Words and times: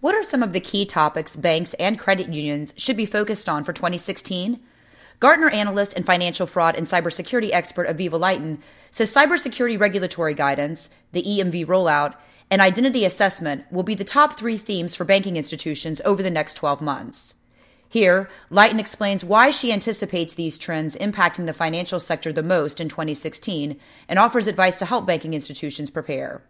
What 0.00 0.14
are 0.14 0.22
some 0.22 0.44
of 0.44 0.52
the 0.52 0.60
key 0.60 0.86
topics 0.86 1.34
banks 1.34 1.74
and 1.74 1.98
credit 1.98 2.28
unions 2.28 2.72
should 2.76 2.96
be 2.96 3.04
focused 3.04 3.48
on 3.48 3.64
for 3.64 3.72
2016? 3.72 4.60
Gartner 5.18 5.50
analyst 5.50 5.92
and 5.94 6.06
financial 6.06 6.46
fraud 6.46 6.76
and 6.76 6.86
cybersecurity 6.86 7.50
expert 7.52 7.88
Avivah 7.88 8.10
Litan 8.10 8.58
says 8.92 9.12
cybersecurity 9.12 9.78
regulatory 9.78 10.34
guidance, 10.34 10.88
the 11.10 11.24
EMV 11.24 11.66
rollout, 11.66 12.14
and 12.48 12.62
identity 12.62 13.04
assessment 13.04 13.64
will 13.72 13.82
be 13.82 13.96
the 13.96 14.04
top 14.04 14.38
three 14.38 14.56
themes 14.56 14.94
for 14.94 15.04
banking 15.04 15.36
institutions 15.36 16.00
over 16.04 16.22
the 16.22 16.30
next 16.30 16.54
12 16.54 16.80
months. 16.80 17.34
Here, 17.88 18.30
Lighten 18.50 18.78
explains 18.78 19.24
why 19.24 19.50
she 19.50 19.72
anticipates 19.72 20.34
these 20.34 20.58
trends 20.58 20.94
impacting 20.94 21.46
the 21.46 21.52
financial 21.52 21.98
sector 21.98 22.32
the 22.32 22.44
most 22.44 22.80
in 22.80 22.88
2016 22.88 23.80
and 24.08 24.18
offers 24.20 24.46
advice 24.46 24.78
to 24.78 24.86
help 24.86 25.06
banking 25.08 25.34
institutions 25.34 25.90
prepare. 25.90 26.40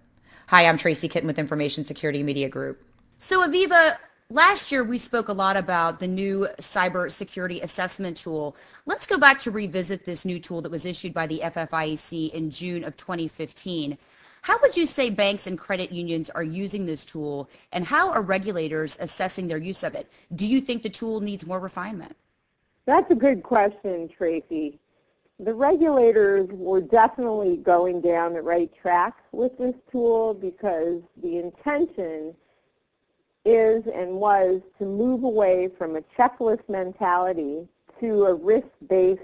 Hi, 0.48 0.66
I'm 0.66 0.76
Tracy 0.76 1.08
Kitten 1.08 1.26
with 1.26 1.38
Information 1.38 1.82
Security 1.84 2.22
Media 2.22 2.50
Group. 2.50 2.84
So, 3.20 3.46
Avivah, 3.46 3.96
last 4.30 4.70
year 4.70 4.84
we 4.84 4.96
spoke 4.96 5.28
a 5.28 5.32
lot 5.32 5.56
about 5.56 5.98
the 5.98 6.06
new 6.06 6.46
cybersecurity 6.60 7.60
assessment 7.62 8.16
tool. 8.16 8.56
Let's 8.86 9.09
go 9.09 9.18
back 9.18 9.40
to 9.40 9.50
revisit 9.50 10.04
this 10.04 10.24
new 10.24 10.38
tool 10.38 10.62
that 10.62 10.70
was 10.70 10.86
issued 10.86 11.12
by 11.12 11.26
the 11.26 11.40
FFIEC 11.40 12.32
in 12.32 12.50
June 12.52 12.84
of 12.84 12.96
2015. 12.96 13.98
How 14.42 14.56
would 14.62 14.76
you 14.76 14.86
say 14.86 15.10
banks 15.10 15.48
and 15.48 15.59
credit 15.59 15.90
unions 15.90 16.30
are 16.30 16.45
using 16.45 16.86
this 16.86 17.04
tool, 17.04 17.50
and 17.73 17.84
how 17.84 18.12
are 18.12 18.23
regulators 18.23 18.96
assessing 19.00 19.48
their 19.48 19.59
use 19.59 19.82
of 19.82 19.96
it? 19.96 20.09
Do 20.37 20.46
you 20.46 20.60
think 20.60 20.84
the 20.84 20.88
tool 20.88 21.20
needs 21.20 21.45
more 21.45 21.59
refinement? 21.59 22.16
That's 22.87 23.10
a 23.10 23.16
good 23.16 23.42
question, 23.42 24.09
Tracy. 24.09 24.78
The 25.40 25.54
regulators 25.54 26.48
were 26.52 26.80
definitely 26.80 27.56
going 27.56 28.00
down 28.00 28.34
the 28.34 28.42
right 28.42 28.70
track 28.80 29.16
with 29.32 29.59
this 29.59 29.74
tool 29.90 30.34
because 30.34 31.02
the 31.20 31.38
intention 31.38 32.37
is 33.48 33.87
and 33.87 34.12
was 34.12 34.61
to 34.79 34.84
move 34.84 35.25
away 35.25 35.69
from 35.79 35.97
a 35.97 36.02
checklist 36.19 36.69
mentality 36.69 37.66
to 37.99 38.27
a 38.27 38.35
risk-based 38.35 39.23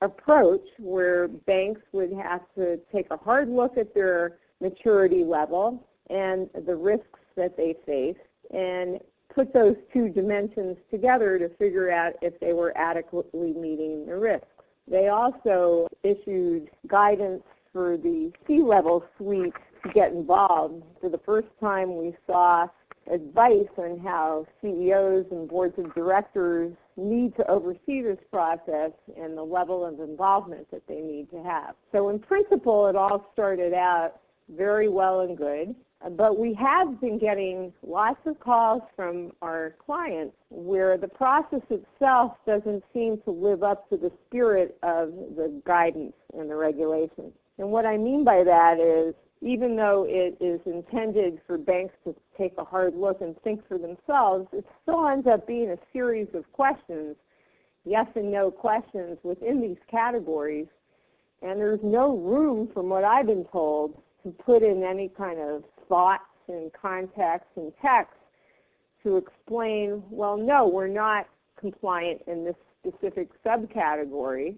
approach 0.00 0.66
where 0.78 1.28
banks 1.28 1.80
would 1.92 2.12
have 2.12 2.42
to 2.54 2.78
take 2.92 3.10
a 3.10 3.16
hard 3.16 3.48
look 3.48 3.76
at 3.76 3.94
their 3.94 4.38
maturity 4.60 5.24
level 5.24 5.84
and 6.08 6.48
the 6.66 6.76
risks 6.76 7.18
that 7.36 7.56
they 7.56 7.74
face 7.84 8.16
and 8.52 9.00
put 9.34 9.52
those 9.52 9.76
two 9.92 10.08
dimensions 10.08 10.76
together 10.90 11.38
to 11.38 11.48
figure 11.48 11.90
out 11.90 12.14
if 12.22 12.38
they 12.38 12.52
were 12.52 12.72
adequately 12.76 13.52
meeting 13.52 14.06
the 14.06 14.16
risks. 14.16 14.46
They 14.86 15.08
also 15.08 15.88
issued 16.04 16.70
guidance 16.86 17.42
for 17.72 17.96
the 17.96 18.32
C-level 18.46 19.04
suite 19.16 19.56
to 19.82 19.88
get 19.88 20.12
involved. 20.12 20.84
For 21.00 21.08
the 21.08 21.18
first 21.18 21.48
time 21.60 21.96
we 21.96 22.14
saw 22.28 22.68
advice 23.10 23.68
on 23.76 23.98
how 23.98 24.46
CEOs 24.62 25.26
and 25.30 25.48
boards 25.48 25.78
of 25.78 25.94
directors 25.94 26.72
need 26.96 27.36
to 27.36 27.50
oversee 27.50 28.00
this 28.02 28.18
process 28.30 28.92
and 29.16 29.36
the 29.36 29.42
level 29.42 29.84
of 29.84 30.00
involvement 30.00 30.70
that 30.70 30.86
they 30.86 31.00
need 31.00 31.30
to 31.30 31.42
have. 31.42 31.74
So 31.92 32.08
in 32.08 32.18
principle, 32.18 32.86
it 32.86 32.96
all 32.96 33.28
started 33.32 33.72
out 33.72 34.20
very 34.48 34.88
well 34.88 35.20
and 35.20 35.36
good. 35.36 35.74
But 36.10 36.38
we 36.38 36.52
have 36.54 37.00
been 37.00 37.18
getting 37.18 37.72
lots 37.82 38.26
of 38.26 38.38
calls 38.38 38.82
from 38.94 39.32
our 39.40 39.74
clients 39.84 40.36
where 40.50 40.98
the 40.98 41.08
process 41.08 41.62
itself 41.70 42.36
doesn't 42.46 42.84
seem 42.92 43.18
to 43.22 43.30
live 43.30 43.62
up 43.62 43.88
to 43.88 43.96
the 43.96 44.12
spirit 44.26 44.76
of 44.82 45.12
the 45.34 45.62
guidance 45.64 46.12
and 46.38 46.50
the 46.50 46.56
regulations. 46.56 47.32
And 47.56 47.70
what 47.70 47.86
I 47.86 47.96
mean 47.96 48.22
by 48.22 48.44
that 48.44 48.78
is 48.78 49.14
even 49.44 49.76
though 49.76 50.06
it 50.08 50.38
is 50.40 50.58
intended 50.64 51.38
for 51.46 51.58
banks 51.58 51.94
to 52.02 52.16
take 52.36 52.54
a 52.56 52.64
hard 52.64 52.94
look 52.94 53.20
and 53.20 53.38
think 53.42 53.66
for 53.68 53.76
themselves, 53.76 54.48
it 54.54 54.64
still 54.82 55.06
ends 55.06 55.26
up 55.26 55.46
being 55.46 55.70
a 55.70 55.78
series 55.92 56.28
of 56.32 56.50
questions, 56.52 57.14
yes 57.84 58.06
and 58.14 58.32
no 58.32 58.50
questions 58.50 59.18
within 59.22 59.60
these 59.60 59.76
categories. 59.90 60.66
And 61.42 61.60
there's 61.60 61.82
no 61.82 62.16
room, 62.16 62.66
from 62.72 62.88
what 62.88 63.04
I've 63.04 63.26
been 63.26 63.44
told, 63.44 64.02
to 64.22 64.30
put 64.30 64.62
in 64.62 64.82
any 64.82 65.10
kind 65.10 65.38
of 65.38 65.64
thoughts 65.90 66.24
and 66.48 66.72
context 66.72 67.50
and 67.56 67.70
text 67.82 68.16
to 69.02 69.18
explain, 69.18 70.02
well, 70.08 70.38
no, 70.38 70.66
we're 70.66 70.88
not 70.88 71.28
compliant 71.60 72.22
in 72.26 72.46
this 72.46 72.56
specific 72.82 73.28
subcategory, 73.44 74.56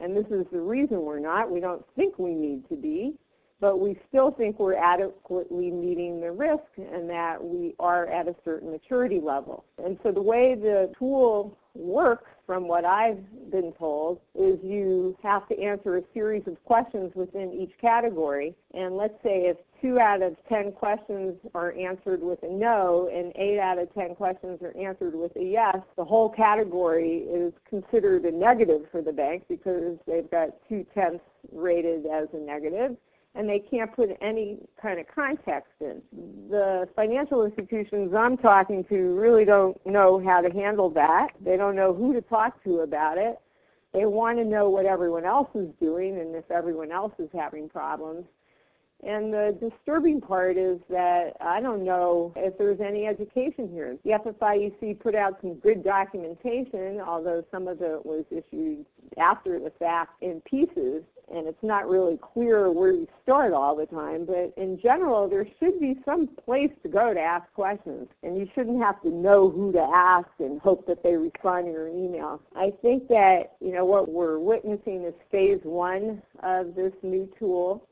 and 0.00 0.16
this 0.16 0.26
is 0.26 0.46
the 0.50 0.60
reason 0.60 1.02
we're 1.02 1.20
not. 1.20 1.48
We 1.48 1.60
don't 1.60 1.84
think 1.94 2.18
we 2.18 2.34
need 2.34 2.68
to 2.68 2.76
be, 2.76 3.14
but 3.60 3.80
we 3.80 3.98
still 4.08 4.30
think 4.30 4.58
we're 4.58 4.74
adequately 4.74 5.70
meeting 5.70 6.20
the 6.20 6.30
risk 6.30 6.64
and 6.76 7.08
that 7.08 7.42
we 7.42 7.74
are 7.78 8.06
at 8.08 8.28
a 8.28 8.36
certain 8.44 8.70
maturity 8.70 9.20
level. 9.20 9.64
And 9.82 9.98
so 10.02 10.12
the 10.12 10.22
way 10.22 10.54
the 10.54 10.92
tool 10.98 11.56
works 11.74 12.30
from 12.46 12.68
what 12.68 12.84
I've 12.84 13.50
been 13.50 13.72
told, 13.72 14.20
is 14.34 14.58
you 14.62 15.18
have 15.22 15.48
to 15.48 15.60
answer 15.60 15.96
a 15.96 16.02
series 16.14 16.46
of 16.46 16.62
questions 16.64 17.12
within 17.14 17.52
each 17.52 17.72
category. 17.80 18.54
And 18.72 18.96
let's 18.96 19.20
say 19.24 19.46
if 19.46 19.56
two 19.82 19.98
out 19.98 20.22
of 20.22 20.36
10 20.48 20.72
questions 20.72 21.34
are 21.54 21.74
answered 21.76 22.22
with 22.22 22.42
a 22.44 22.48
no 22.48 23.10
and 23.12 23.32
eight 23.34 23.58
out 23.58 23.78
of 23.78 23.92
10 23.94 24.14
questions 24.14 24.62
are 24.62 24.74
answered 24.76 25.14
with 25.14 25.34
a 25.36 25.44
yes, 25.44 25.78
the 25.96 26.04
whole 26.04 26.30
category 26.30 27.16
is 27.16 27.52
considered 27.68 28.24
a 28.24 28.32
negative 28.32 28.88
for 28.90 29.02
the 29.02 29.12
bank 29.12 29.44
because 29.48 29.98
they've 30.06 30.30
got 30.30 30.50
two-tenths 30.68 31.24
rated 31.52 32.06
as 32.06 32.28
a 32.32 32.38
negative 32.38 32.96
and 33.36 33.48
they 33.48 33.58
can't 33.58 33.94
put 33.94 34.16
any 34.20 34.58
kind 34.80 34.98
of 34.98 35.06
context 35.06 35.72
in. 35.80 36.02
The 36.48 36.88
financial 36.96 37.44
institutions 37.44 38.14
I'm 38.14 38.36
talking 38.36 38.82
to 38.84 39.14
really 39.14 39.44
don't 39.44 39.78
know 39.86 40.18
how 40.18 40.40
to 40.40 40.50
handle 40.50 40.88
that. 40.90 41.32
They 41.40 41.58
don't 41.58 41.76
know 41.76 41.92
who 41.92 42.14
to 42.14 42.22
talk 42.22 42.64
to 42.64 42.80
about 42.80 43.18
it. 43.18 43.38
They 43.92 44.06
want 44.06 44.38
to 44.38 44.44
know 44.44 44.70
what 44.70 44.86
everyone 44.86 45.24
else 45.24 45.50
is 45.54 45.68
doing 45.80 46.18
and 46.18 46.34
if 46.34 46.50
everyone 46.50 46.90
else 46.90 47.12
is 47.18 47.28
having 47.34 47.68
problems. 47.68 48.24
And 49.04 49.32
the 49.32 49.56
disturbing 49.60 50.22
part 50.22 50.56
is 50.56 50.80
that 50.88 51.36
I 51.40 51.60
don't 51.60 51.84
know 51.84 52.32
if 52.36 52.56
there's 52.56 52.80
any 52.80 53.06
education 53.06 53.68
here. 53.70 53.98
The 54.04 54.12
FFIEC 54.12 54.98
put 54.98 55.14
out 55.14 55.38
some 55.42 55.54
good 55.56 55.84
documentation, 55.84 57.00
although 57.00 57.44
some 57.50 57.68
of 57.68 57.82
it 57.82 58.04
was 58.04 58.24
issued 58.30 58.86
after 59.18 59.60
the 59.60 59.70
fact 59.70 60.22
in 60.22 60.40
pieces 60.40 61.04
and 61.32 61.46
it's 61.46 61.62
not 61.62 61.88
really 61.88 62.18
clear 62.18 62.70
where 62.70 62.92
you 62.92 63.08
start 63.22 63.52
all 63.52 63.74
the 63.74 63.86
time, 63.86 64.24
but 64.24 64.52
in 64.56 64.78
general, 64.78 65.28
there 65.28 65.46
should 65.58 65.80
be 65.80 65.98
some 66.04 66.26
place 66.28 66.70
to 66.82 66.88
go 66.88 67.12
to 67.12 67.20
ask 67.20 67.52
questions, 67.52 68.08
and 68.22 68.38
you 68.38 68.48
shouldn't 68.54 68.82
have 68.82 69.02
to 69.02 69.10
know 69.10 69.50
who 69.50 69.72
to 69.72 69.82
ask 69.82 70.28
and 70.38 70.60
hope 70.60 70.86
that 70.86 71.02
they 71.02 71.16
respond 71.16 71.66
to 71.66 71.72
your 71.72 71.88
email. 71.88 72.40
I 72.54 72.70
think 72.70 73.08
that, 73.08 73.56
you 73.60 73.72
know, 73.72 73.84
what 73.84 74.08
we're 74.08 74.38
witnessing 74.38 75.02
is 75.02 75.14
phase 75.30 75.60
one 75.64 76.22
of 76.40 76.74
this 76.74 76.92
new 77.02 77.28
tool, 77.38 77.88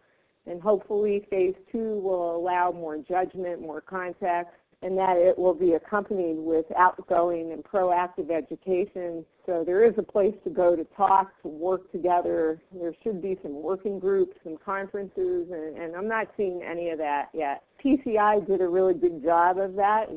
and 0.47 0.61
hopefully 0.61 1.27
phase 1.31 1.55
two 1.73 1.99
will 2.01 2.37
allow 2.37 2.71
more 2.71 2.99
judgment, 2.99 3.61
more 3.61 3.81
context, 3.81 4.55
and 4.85 4.99
that 4.99 5.17
it 5.17 5.39
will 5.39 5.55
be 5.55 5.73
accompanied 5.73 6.37
with 6.37 6.67
outgoing 6.77 7.53
and 7.53 7.65
proactive 7.65 8.31
education. 8.31 9.25
So 9.47 9.65
there 9.65 9.83
is 9.83 9.95
a 9.97 10.03
place 10.03 10.35
to 10.45 10.51
go 10.51 10.77
to 10.77 10.85
talk, 10.85 11.41
to 11.41 11.49
work 11.49 11.91
together. 11.91 12.61
There 12.71 12.95
should 13.03 13.23
be 13.23 13.39
some 13.43 13.63
working 13.63 13.99
groups 13.99 14.37
and 14.45 14.61
conferences, 14.61 15.51
and, 15.51 15.79
and 15.79 15.97
I'm 15.97 16.07
not 16.07 16.29
seeing 16.37 16.63
any 16.63 16.91
of 16.91 16.99
that 16.99 17.31
yet. 17.33 17.65
PCI 17.83 18.47
did 18.47 18.61
a 18.61 18.69
really 18.69 18.93
good 18.93 19.23
job 19.23 19.57
of 19.57 19.75
that. 19.77 20.11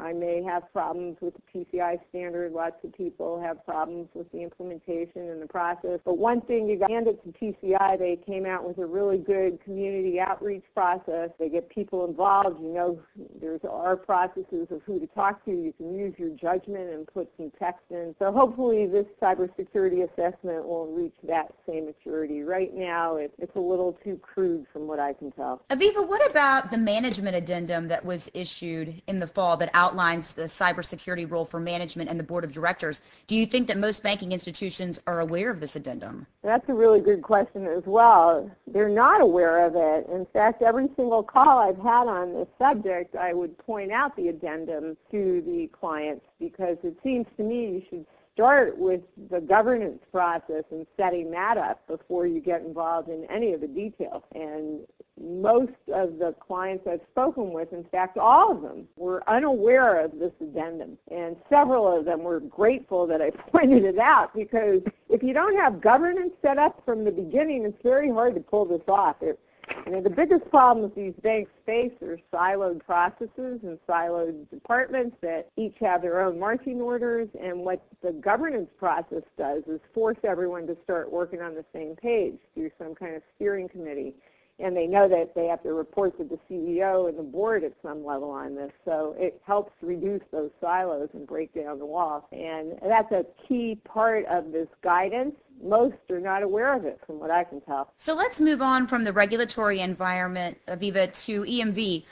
I 0.00 0.14
may 0.14 0.42
have 0.42 0.72
problems 0.72 1.18
with 1.20 1.34
the 1.34 1.42
PCI 1.52 1.98
standard. 2.08 2.52
Lots 2.52 2.82
of 2.84 2.92
people 2.96 3.40
have 3.40 3.64
problems 3.66 4.08
with 4.14 4.30
the 4.32 4.42
implementation 4.42 5.28
and 5.28 5.42
the 5.42 5.46
process. 5.46 6.00
But 6.04 6.16
one 6.16 6.40
thing 6.40 6.66
you 6.66 6.76
got 6.76 6.90
it 6.90 7.22
to 7.22 7.32
PCI, 7.38 7.98
they 7.98 8.16
came 8.16 8.46
out 8.46 8.66
with 8.66 8.78
a 8.78 8.86
really 8.86 9.18
good 9.18 9.62
community 9.62 10.20
outreach 10.20 10.64
process. 10.74 11.30
They 11.38 11.50
get 11.50 11.68
people 11.68 12.06
involved. 12.06 12.60
You 12.62 12.72
know, 12.72 13.02
there's 13.40 13.60
our 13.64 13.96
processes 13.96 14.68
of 14.70 14.82
who 14.86 14.98
to 15.00 15.06
talk 15.08 15.44
to. 15.44 15.50
You 15.50 15.74
can 15.76 15.94
use 15.94 16.14
your 16.16 16.30
judgment 16.30 16.90
and 16.90 17.06
put 17.06 17.30
some 17.36 17.52
text 17.60 17.84
in. 17.90 18.14
So 18.18 18.32
hopefully 18.32 18.86
this 18.86 19.06
cybersecurity 19.20 20.08
assessment 20.10 20.66
will 20.66 20.86
reach 20.86 21.14
that 21.24 21.52
same 21.68 21.86
maturity. 21.86 22.42
Right 22.42 22.72
now, 22.72 23.16
it, 23.16 23.34
it's 23.38 23.54
a 23.56 23.60
little 23.60 23.98
too 24.02 24.18
crude 24.22 24.66
from 24.72 24.86
what 24.86 24.98
I 24.98 25.12
can 25.12 25.30
tell. 25.32 25.62
Avivah, 25.68 26.08
what 26.08 26.30
about 26.30 26.70
the 26.70 26.78
management 26.78 27.36
addendum 27.36 27.88
that 27.88 28.04
was 28.04 28.30
issued 28.32 29.02
in 29.06 29.18
the 29.18 29.26
fall 29.26 29.57
that 29.58 29.70
outlines 29.74 30.32
the 30.32 30.42
cybersecurity 30.42 31.30
role 31.30 31.44
for 31.44 31.60
management 31.60 32.08
and 32.08 32.18
the 32.18 32.24
board 32.24 32.44
of 32.44 32.52
directors. 32.52 33.22
Do 33.26 33.36
you 33.36 33.46
think 33.46 33.68
that 33.68 33.76
most 33.76 34.02
banking 34.02 34.32
institutions 34.32 35.00
are 35.06 35.20
aware 35.20 35.50
of 35.50 35.60
this 35.60 35.76
addendum? 35.76 36.26
That's 36.42 36.68
a 36.68 36.74
really 36.74 37.00
good 37.00 37.22
question 37.22 37.66
as 37.66 37.82
well. 37.84 38.50
They're 38.66 38.88
not 38.88 39.20
aware 39.20 39.66
of 39.66 39.74
it. 39.76 40.08
In 40.10 40.26
fact, 40.26 40.62
every 40.62 40.88
single 40.96 41.22
call 41.22 41.58
I've 41.58 41.78
had 41.78 42.06
on 42.06 42.34
this 42.34 42.48
subject, 42.58 43.16
I 43.16 43.34
would 43.34 43.58
point 43.58 43.92
out 43.92 44.16
the 44.16 44.28
addendum 44.28 44.96
to 45.10 45.42
the 45.42 45.66
clients 45.68 46.24
because 46.38 46.78
it 46.82 46.96
seems 47.02 47.26
to 47.36 47.42
me 47.42 47.66
you 47.66 47.82
should 47.88 48.06
start 48.38 48.78
with 48.78 49.00
the 49.30 49.40
governance 49.40 50.00
process 50.12 50.62
and 50.70 50.86
setting 50.96 51.28
that 51.32 51.58
up 51.58 51.84
before 51.88 52.24
you 52.24 52.40
get 52.40 52.62
involved 52.62 53.08
in 53.08 53.24
any 53.24 53.52
of 53.52 53.60
the 53.60 53.66
details. 53.66 54.22
And 54.32 54.86
most 55.20 55.72
of 55.92 56.18
the 56.18 56.34
clients 56.38 56.86
I've 56.86 57.02
spoken 57.10 57.52
with, 57.52 57.72
in 57.72 57.84
fact 57.84 58.18
all 58.18 58.52
of 58.52 58.62
them, 58.62 58.88
were 58.96 59.22
unaware 59.28 60.04
of 60.04 60.18
this 60.18 60.32
addendum. 60.40 60.98
And 61.10 61.36
several 61.50 61.88
of 61.88 62.04
them 62.04 62.22
were 62.22 62.40
grateful 62.40 63.06
that 63.06 63.22
I 63.22 63.30
pointed 63.52 63.84
it 63.84 63.98
out 63.98 64.34
because 64.34 64.82
if 65.08 65.22
you 65.22 65.32
don't 65.32 65.56
have 65.56 65.80
governance 65.80 66.34
set 66.42 66.58
up 66.58 66.82
from 66.84 67.04
the 67.04 67.12
beginning, 67.12 67.64
it's 67.64 67.82
very 67.82 68.10
hard 68.10 68.34
to 68.34 68.40
pull 68.40 68.64
this 68.64 68.82
off. 68.88 69.22
It, 69.22 69.38
you 69.86 69.92
know, 69.92 70.00
the 70.00 70.10
biggest 70.10 70.50
problem 70.50 70.68
problems 70.68 70.94
these 70.94 71.14
banks 71.22 71.50
face 71.64 71.92
are 72.02 72.18
siloed 72.32 72.84
processes 72.84 73.60
and 73.62 73.78
siloed 73.88 74.48
departments 74.50 75.16
that 75.20 75.48
each 75.56 75.76
have 75.80 76.02
their 76.02 76.20
own 76.20 76.38
marching 76.38 76.80
orders. 76.80 77.28
And 77.40 77.60
what 77.60 77.82
the 78.02 78.12
governance 78.12 78.70
process 78.78 79.22
does 79.36 79.62
is 79.66 79.80
force 79.94 80.18
everyone 80.24 80.66
to 80.66 80.76
start 80.84 81.10
working 81.10 81.40
on 81.40 81.54
the 81.54 81.64
same 81.72 81.96
page 81.96 82.38
through 82.54 82.70
some 82.78 82.94
kind 82.94 83.14
of 83.14 83.22
steering 83.36 83.68
committee 83.68 84.14
and 84.58 84.76
they 84.76 84.86
know 84.86 85.08
that 85.08 85.34
they 85.34 85.46
have 85.46 85.62
to 85.62 85.72
report 85.72 86.16
to 86.18 86.24
the 86.24 86.38
CEO 86.50 87.08
and 87.08 87.18
the 87.18 87.22
board 87.22 87.62
at 87.62 87.72
some 87.82 88.04
level 88.04 88.30
on 88.30 88.54
this. 88.54 88.72
So 88.84 89.14
it 89.18 89.40
helps 89.46 89.72
reduce 89.82 90.22
those 90.32 90.50
silos 90.60 91.10
and 91.12 91.26
break 91.26 91.54
down 91.54 91.78
the 91.78 91.86
walls. 91.86 92.24
And 92.32 92.78
that's 92.82 93.12
a 93.12 93.24
key 93.46 93.76
part 93.84 94.24
of 94.26 94.52
this 94.52 94.68
guidance. 94.82 95.34
Most 95.62 95.96
are 96.10 96.20
not 96.20 96.42
aware 96.42 96.74
of 96.74 96.84
it 96.84 97.00
from 97.06 97.18
what 97.18 97.30
I 97.30 97.44
can 97.44 97.60
tell. 97.60 97.92
So 97.96 98.14
let's 98.14 98.40
move 98.40 98.62
on 98.62 98.86
from 98.86 99.04
the 99.04 99.12
regulatory 99.12 99.80
environment, 99.80 100.58
Avivah, 100.66 101.24
to 101.26 101.42
EMV. 101.42 102.04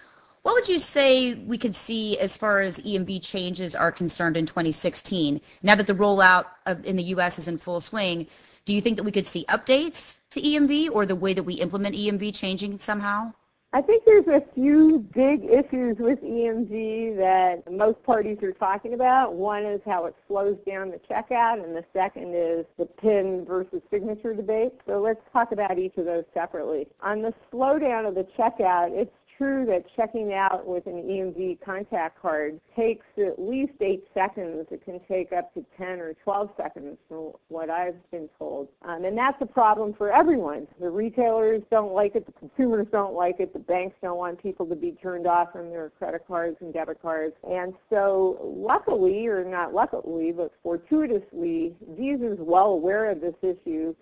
What 0.43 0.55
would 0.55 0.69
you 0.69 0.79
say 0.79 1.35
we 1.35 1.59
could 1.59 1.75
see 1.75 2.19
as 2.21 2.37
far 2.37 2.61
as 2.61 2.79
EMV 2.79 3.29
changes 3.29 3.75
are 3.75 3.91
concerned 3.91 4.37
in 4.37 4.47
2016? 4.47 5.41
Now 5.65 5.75
that 5.75 5.89
the 5.89 5.93
rollout 5.95 6.47
of, 6.67 6.85
in 6.85 6.95
the 6.95 7.03
U.S. 7.05 7.41
is 7.41 7.49
in 7.49 7.59
full 7.59 7.81
swing, 7.81 8.29
do 8.67 8.75
you 8.75 8.81
think 8.81 8.97
that 8.97 9.05
we 9.05 9.13
could 9.13 9.27
see 9.27 9.45
updates 9.49 10.21
to 10.31 10.41
EMV 10.41 10.91
or 10.91 11.07
the 11.07 11.17
way 11.17 11.33
that 11.33 11.45
we 11.45 11.55
implement 11.55 11.95
EMV 11.95 12.35
changing 12.35 12.79
somehow? 12.79 13.33
I 13.73 13.81
think 13.81 14.05
there's 14.05 14.27
a 14.27 14.43
few 14.55 15.01
big 15.13 15.45
issues 15.45 15.99
with 15.99 16.23
EMV 16.23 17.17
that 17.19 17.71
most 17.71 18.03
parties 18.05 18.39
are 18.43 18.53
talking 18.53 18.95
about. 18.95 19.35
One 19.35 19.65
is 19.65 19.81
how 19.85 20.07
it 20.07 20.17
slows 20.27 20.57
down 20.67 20.91
the 20.91 21.01
checkout, 21.11 21.63
and 21.63 21.77
the 21.77 21.85
second 21.95 22.35
is 22.35 22.65
the 22.79 22.87
PIN 22.87 23.45
versus 23.45 23.83
signature 23.91 24.35
debate. 24.35 24.73
So 24.87 25.01
let's 25.01 25.21
talk 25.33 25.53
about 25.53 25.79
each 25.79 25.97
of 25.97 26.07
those 26.07 26.25
separately. 26.33 26.89
On 27.03 27.23
the 27.23 27.35
slowdown 27.53 28.07
of 28.07 28.15
the 28.15 28.25
checkout, 28.39 28.93
it's 28.93 29.15
true 29.37 29.65
that 29.67 29.85
checking 29.95 30.33
out 30.33 30.67
with 30.67 30.87
an 30.87 31.03
EMV 31.03 31.61
contact 31.61 32.21
card 32.21 32.61
takes 32.75 33.07
at 33.19 33.39
least 33.39 33.73
eight 33.81 34.05
seconds. 34.15 34.67
It 34.71 34.85
can 34.85 35.01
take 35.01 35.33
up 35.33 35.53
to 35.55 35.65
10 35.77 36.01
or 36.01 36.15
12 36.15 36.51
seconds 36.57 36.99
from 37.09 37.33
what 37.49 37.71
I've 37.71 38.11
been 38.11 38.29
told. 38.39 38.69
Um, 38.83 39.05
and 39.05 39.17
that's 39.17 39.41
a 39.43 39.47
problem 39.47 39.93
for 39.93 40.13
everyone. 40.13 40.67
The 40.81 40.91
retailers 40.91 41.63
don't 41.71 41.93
like 41.93 42.17
it. 42.17 42.27
The 42.27 42.33
consumers 42.33 42.87
don't 42.91 43.15
like 43.15 43.41
it. 43.41 43.53
The 43.53 43.59
banks 43.59 43.97
don't 44.03 44.19
want 44.19 44.43
people 44.43 44.67
to 44.67 44.77
be 44.77 44.93
turned 44.93 45.27
off 45.27 45.53
from 45.53 45.71
their 45.71 45.91
credit 45.91 46.25
cards 46.27 46.57
and 46.61 46.73
debit 46.73 47.03
cards. 47.03 47.35
And 47.49 47.75
so 47.91 48.39
luckily, 48.43 49.27
or 49.27 49.45
not 49.45 49.75
luckily, 49.75 50.33
but 50.33 50.53
fortuitously, 50.63 51.75
Visa 51.91 52.33
is 52.33 52.39
well 52.41 52.73
aware 52.73 53.11
of 53.11 53.21
this 53.21 53.35
issue 53.43 53.95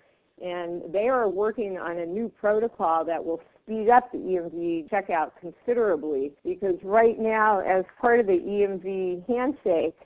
and 0.42 0.82
they 0.92 1.08
are 1.08 1.28
working 1.28 1.78
on 1.78 1.98
a 1.98 2.06
new 2.06 2.28
protocol 2.28 3.04
that 3.04 3.25
will 3.25 3.40
speed 3.64 3.88
up 3.88 4.12
the 4.12 4.19
EMV 4.19 4.90
checkout 4.90 5.32
considerably 5.40 6.32
because 6.44 6.76
right 6.82 7.19
now, 7.19 7.61
as 7.61 7.84
part 8.00 8.20
of 8.20 8.26
the 8.26 8.38
EMV 8.38 9.26
handshake, 9.26 9.96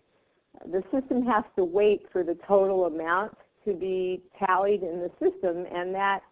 the 0.66 0.82
system 0.92 1.24
has 1.26 1.44
to 1.56 1.64
wait 1.64 2.06
for 2.12 2.22
the 2.22 2.36
total 2.36 2.86
amount 2.86 3.36
to 3.64 3.74
be 3.74 4.22
tallied 4.38 4.82
in 4.82 5.00
the 5.00 5.10
system, 5.22 5.66
and 5.72 5.94
that 5.94 6.22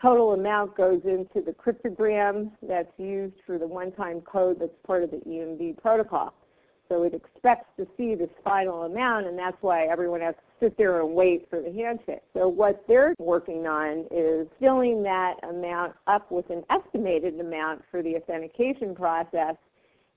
total 0.00 0.34
amount 0.34 0.74
goes 0.74 1.04
into 1.04 1.42
the 1.42 1.52
cryptogram 1.52 2.50
that's 2.62 2.92
used 2.98 3.36
for 3.44 3.58
the 3.58 3.66
one-time 3.66 4.20
code 4.22 4.58
that's 4.60 4.76
part 4.86 5.02
of 5.02 5.10
the 5.10 5.18
EMV 5.18 5.76
protocol. 5.80 6.34
So 6.90 7.02
it 7.02 7.14
expects 7.14 7.68
to 7.76 7.86
see 7.96 8.14
this 8.14 8.30
final 8.42 8.84
amount, 8.84 9.26
and 9.26 9.38
that's 9.38 9.60
why 9.60 9.84
everyone 9.84 10.20
has 10.22 10.34
to 10.34 10.66
sit 10.66 10.78
there 10.78 11.00
and 11.00 11.14
wait 11.14 11.48
for 11.50 11.60
the 11.60 11.70
handshake. 11.70 12.22
So 12.34 12.48
what 12.48 12.86
they're 12.88 13.14
working 13.18 13.66
on 13.66 14.06
is 14.10 14.46
filling 14.58 15.02
that 15.02 15.38
amount 15.42 15.94
up 16.06 16.30
with 16.30 16.48
an 16.50 16.64
estimated 16.70 17.38
amount 17.40 17.84
for 17.90 18.02
the 18.02 18.16
authentication 18.16 18.94
process 18.94 19.56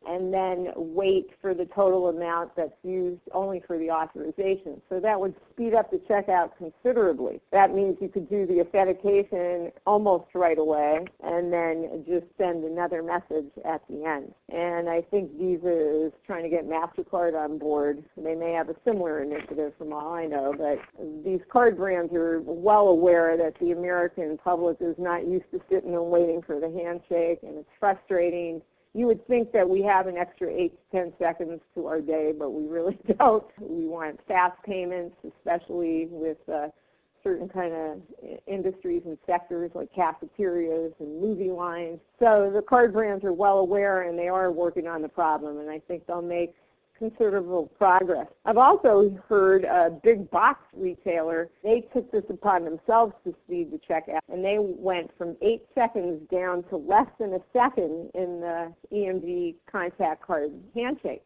and 0.08 0.34
then 0.34 0.72
wait 0.76 1.32
for 1.42 1.54
the 1.54 1.66
total 1.66 2.10
amount 2.10 2.56
that's 2.56 2.78
used 2.84 3.22
only 3.34 3.60
for 3.60 3.78
the 3.78 3.92
authorization. 3.92 4.82
So 4.90 5.00
that 5.00 5.20
would 5.20 5.36
speed 5.52 5.74
up 5.74 5.92
the 5.92 6.00
checkout 6.00 6.52
considerably. 6.58 7.40
That 7.52 7.74
means 7.74 7.98
you 8.02 8.10
could 8.10 8.30
do 8.30 8.46
the 8.46 8.62
authentication 8.62 9.72
almost 9.86 10.34
right 10.34 10.58
away 10.58 11.06
and 11.24 11.54
then 11.54 12.04
just 12.08 12.26
send 12.38 12.64
another 12.64 13.04
message 13.04 13.52
at 13.64 13.88
the 13.88 14.04
end. 14.06 14.34
And 14.50 14.90
I 14.90 15.02
think 15.02 15.32
Visa 15.38 16.06
is 16.06 16.12
trying 16.26 16.44
to 16.44 16.50
get 16.50 16.68
MasterCard 16.68 17.36
on 17.36 17.58
board. 17.58 18.04
They 18.18 18.36
may 18.36 18.52
have 18.54 18.70
a 18.70 18.76
similar 18.86 19.22
initiative 19.22 19.74
from 19.78 19.94
all 19.94 20.14
I 20.14 20.26
know, 20.26 20.54
but 20.58 20.80
these 21.24 21.42
card 21.50 21.78
brands 21.78 22.14
are 22.14 22.42
well 22.42 22.90
aware 22.90 23.38
that 23.38 23.56
the 23.60 23.72
American 23.72 24.38
public 24.38 24.78
is 24.80 24.98
not 24.98 25.26
used 25.26 25.52
to 25.54 25.62
sitting 25.70 25.94
and 25.94 26.10
waiting 26.10 26.42
for 26.42 26.60
the 26.60 26.72
handshake 26.72 27.40
and 27.44 27.58
it's 27.58 27.70
frustrating 27.80 28.62
you 28.94 29.08
would 29.08 29.26
think 29.28 29.54
that 29.54 29.68
we 29.68 29.82
have 29.84 30.08
an 30.08 30.18
extra 30.18 30.50
8 30.50 30.72
to 30.92 30.98
10 30.98 31.14
seconds 31.20 31.62
to 31.76 31.88
our 31.88 32.02
day, 32.02 32.34
but 32.38 32.52
we 32.52 32.68
really 32.68 32.98
don't. 33.20 33.46
We 33.60 33.88
want 33.88 34.20
fast 34.28 34.62
payments, 34.64 35.16
especially 35.26 36.08
with 36.08 36.38
uh, 36.50 36.70
certain 37.24 37.48
kind 37.48 37.74
of 37.74 38.02
industries 38.48 39.04
and 39.06 39.18
sectors 39.26 39.72
like 39.74 39.94
cafeterias 39.94 40.94
and 41.00 41.22
movie 41.22 41.52
lines. 41.52 42.00
So 42.20 42.52
the 42.52 42.62
card 42.62 42.94
brands 42.94 43.24
are 43.24 43.34
well 43.34 43.60
aware 43.60 44.04
and 44.04 44.18
they 44.18 44.28
are 44.28 44.52
working 44.52 44.88
on 44.88 45.02
the 45.02 45.10
problem, 45.10 45.60
and 45.60 45.70
I 45.70 45.80
think 45.80 46.06
they'll 46.08 46.22
make 46.22 46.56
considerable 47.02 47.66
progress. 47.80 48.28
I've 48.46 48.60
also 48.60 49.10
heard 49.28 49.64
a 49.64 49.90
big 49.90 50.30
box 50.30 50.62
retailer, 50.72 51.50
they 51.64 51.82
took 51.82 52.12
this 52.12 52.30
upon 52.30 52.64
themselves 52.64 53.16
to 53.26 53.34
speed 53.44 53.72
the 53.72 53.80
checkout, 53.80 54.20
and 54.32 54.46
they 54.46 54.58
went 54.60 55.10
from 55.18 55.36
eight 55.42 55.66
seconds 55.74 56.22
down 56.30 56.62
to 56.66 56.78
less 56.78 57.08
than 57.20 57.34
a 57.34 57.40
second 57.54 58.12
in 58.14 58.42
the 58.42 58.72
EMV 58.94 59.56
contact 59.66 60.22
card 60.22 60.52
handshake. 60.76 61.24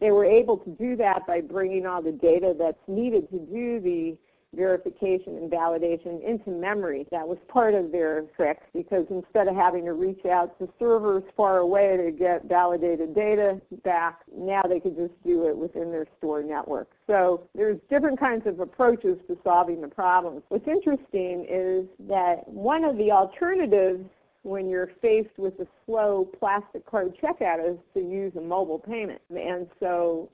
They 0.00 0.10
were 0.10 0.24
able 0.24 0.56
to 0.56 0.70
do 0.70 0.96
that 0.96 1.24
by 1.28 1.40
bringing 1.40 1.86
all 1.86 2.02
the 2.02 2.10
data 2.10 2.56
that's 2.58 2.82
needed 2.88 3.30
to 3.30 3.38
do 3.38 3.78
the 3.78 4.18
verification 4.54 5.36
and 5.36 5.50
validation 5.50 6.22
into 6.22 6.50
memory. 6.50 7.06
That 7.10 7.26
was 7.26 7.38
part 7.48 7.74
of 7.74 7.92
their 7.92 8.22
trick 8.36 8.60
because 8.74 9.06
instead 9.10 9.48
of 9.48 9.54
having 9.54 9.84
to 9.86 9.94
reach 9.94 10.26
out 10.26 10.58
to 10.58 10.68
servers 10.78 11.22
far 11.36 11.58
away 11.58 11.96
to 11.96 12.10
get 12.10 12.44
validated 12.44 13.14
data 13.14 13.60
back, 13.82 14.20
now 14.34 14.62
they 14.62 14.80
could 14.80 14.96
just 14.96 15.14
do 15.24 15.46
it 15.48 15.56
within 15.56 15.90
their 15.90 16.06
store 16.18 16.42
network. 16.42 16.90
So 17.08 17.48
there's 17.54 17.78
different 17.90 18.18
kinds 18.18 18.46
of 18.46 18.60
approaches 18.60 19.18
to 19.28 19.38
solving 19.44 19.80
the 19.80 19.88
problems. 19.88 20.42
What's 20.48 20.68
interesting 20.68 21.46
is 21.48 21.86
that 22.00 22.46
one 22.48 22.84
of 22.84 22.98
the 22.98 23.12
alternatives 23.12 24.04
when 24.42 24.68
you're 24.68 24.90
faced 25.00 25.38
with 25.38 25.58
a 25.60 25.66
slow 25.86 26.24
plastic 26.24 26.84
card 26.84 27.16
checkout 27.16 27.64
is 27.64 27.78
to 27.94 28.00
use 28.00 28.34
a 28.36 28.40
mobile 28.40 28.78
payment. 28.78 29.20
And 29.34 29.68
so 29.80 30.30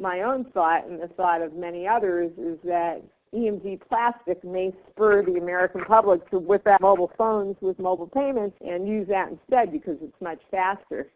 my 0.00 0.22
own 0.22 0.44
thought 0.44 0.86
and 0.86 1.00
the 1.00 1.08
thought 1.08 1.42
of 1.42 1.54
many 1.54 1.86
others 1.88 2.30
is 2.38 2.58
that 2.64 3.02
EMV 3.34 3.80
plastic 3.88 4.42
may 4.44 4.72
spur 4.90 5.22
the 5.22 5.36
American 5.36 5.84
public 5.84 6.28
to 6.30 6.38
whip 6.38 6.66
out 6.66 6.80
mobile 6.80 7.12
phones 7.18 7.56
with 7.60 7.78
mobile 7.78 8.06
payments 8.06 8.56
and 8.64 8.88
use 8.88 9.06
that 9.08 9.30
instead 9.30 9.70
because 9.72 9.96
it's 10.02 10.20
much 10.20 10.40
faster. 10.50 11.10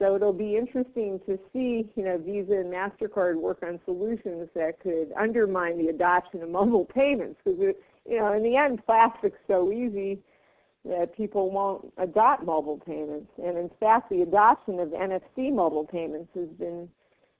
So 0.00 0.16
it'll 0.16 0.32
be 0.32 0.56
interesting 0.56 1.20
to 1.20 1.38
see, 1.52 1.88
you 1.94 2.04
know, 2.04 2.18
Visa 2.18 2.58
and 2.58 2.72
MasterCard 2.72 3.36
work 3.36 3.62
on 3.62 3.78
solutions 3.84 4.48
that 4.54 4.80
could 4.80 5.12
undermine 5.16 5.78
the 5.78 5.88
adoption 5.88 6.42
of 6.42 6.50
mobile 6.50 6.84
payments 6.84 7.40
because, 7.44 7.60
you 7.60 8.18
know, 8.18 8.32
in 8.32 8.42
the 8.42 8.56
end, 8.56 8.84
plastic's 8.84 9.38
so 9.48 9.72
easy 9.72 10.20
that 10.84 11.16
people 11.16 11.50
won't 11.50 11.92
adopt 11.96 12.44
mobile 12.44 12.78
payments. 12.78 13.30
And 13.42 13.56
in 13.56 13.70
fact, 13.80 14.10
the 14.10 14.22
adoption 14.22 14.80
of 14.80 14.90
NFC 14.90 15.52
mobile 15.52 15.86
payments 15.86 16.30
has 16.34 16.48
been 16.48 16.88